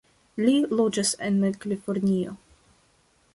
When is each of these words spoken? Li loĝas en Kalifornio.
Li 0.45 0.53
loĝas 0.79 1.11
en 1.27 1.37
Kalifornio. 1.67 2.35